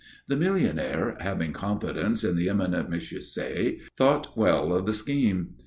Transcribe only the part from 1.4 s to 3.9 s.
confidence in the eminent M. Say,